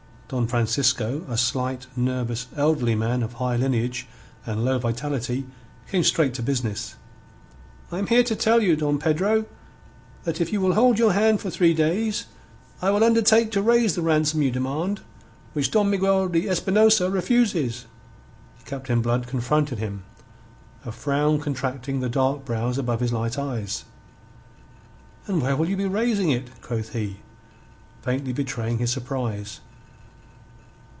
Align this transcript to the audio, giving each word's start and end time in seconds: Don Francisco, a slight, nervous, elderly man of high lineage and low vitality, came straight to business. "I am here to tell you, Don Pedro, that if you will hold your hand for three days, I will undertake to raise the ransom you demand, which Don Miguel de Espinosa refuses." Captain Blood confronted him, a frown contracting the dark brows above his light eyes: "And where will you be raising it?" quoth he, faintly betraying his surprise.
Don 0.33 0.47
Francisco, 0.47 1.25
a 1.27 1.37
slight, 1.37 1.87
nervous, 1.93 2.47
elderly 2.55 2.95
man 2.95 3.21
of 3.21 3.33
high 3.33 3.57
lineage 3.57 4.07
and 4.45 4.63
low 4.63 4.79
vitality, 4.79 5.45
came 5.89 6.05
straight 6.05 6.33
to 6.35 6.41
business. 6.41 6.95
"I 7.91 7.99
am 7.99 8.07
here 8.07 8.23
to 8.23 8.35
tell 8.37 8.63
you, 8.63 8.77
Don 8.77 8.97
Pedro, 8.97 9.43
that 10.23 10.39
if 10.39 10.53
you 10.53 10.61
will 10.61 10.75
hold 10.75 10.97
your 10.97 11.11
hand 11.11 11.41
for 11.41 11.49
three 11.49 11.73
days, 11.73 12.27
I 12.81 12.91
will 12.91 13.03
undertake 13.03 13.51
to 13.51 13.61
raise 13.61 13.95
the 13.95 14.01
ransom 14.01 14.41
you 14.41 14.51
demand, 14.51 15.01
which 15.51 15.69
Don 15.69 15.89
Miguel 15.89 16.29
de 16.29 16.47
Espinosa 16.47 17.09
refuses." 17.11 17.83
Captain 18.63 19.01
Blood 19.01 19.27
confronted 19.27 19.79
him, 19.79 20.05
a 20.85 20.93
frown 20.93 21.41
contracting 21.41 21.99
the 21.99 22.07
dark 22.07 22.45
brows 22.45 22.77
above 22.77 23.01
his 23.01 23.11
light 23.11 23.37
eyes: 23.37 23.83
"And 25.27 25.41
where 25.41 25.57
will 25.57 25.67
you 25.67 25.75
be 25.75 25.87
raising 25.87 26.29
it?" 26.29 26.51
quoth 26.61 26.93
he, 26.93 27.17
faintly 28.01 28.31
betraying 28.31 28.77
his 28.77 28.91
surprise. 28.93 29.59